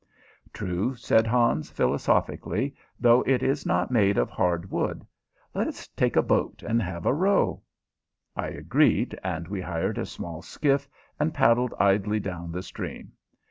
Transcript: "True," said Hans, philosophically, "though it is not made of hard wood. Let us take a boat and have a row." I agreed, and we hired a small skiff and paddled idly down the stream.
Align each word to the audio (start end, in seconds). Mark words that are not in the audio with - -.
"True," 0.51 0.95
said 0.95 1.27
Hans, 1.27 1.69
philosophically, 1.69 2.73
"though 2.99 3.21
it 3.27 3.43
is 3.43 3.67
not 3.67 3.91
made 3.91 4.17
of 4.17 4.31
hard 4.31 4.71
wood. 4.71 5.05
Let 5.53 5.67
us 5.67 5.87
take 5.89 6.15
a 6.15 6.23
boat 6.23 6.63
and 6.63 6.81
have 6.81 7.05
a 7.05 7.13
row." 7.13 7.61
I 8.35 8.47
agreed, 8.47 9.15
and 9.23 9.47
we 9.47 9.61
hired 9.61 9.99
a 9.99 10.07
small 10.07 10.41
skiff 10.41 10.89
and 11.19 11.35
paddled 11.35 11.75
idly 11.79 12.19
down 12.19 12.51
the 12.51 12.63
stream. 12.63 13.11